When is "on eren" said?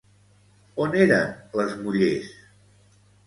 0.85-1.35